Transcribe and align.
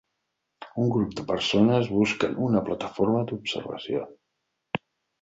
Un 0.83 0.89
grup 0.95 1.11
de 1.19 1.25
persones 1.33 1.91
busquen 1.99 2.41
una 2.49 2.65
plataforma 2.73 3.23
d'observació. 3.31 4.07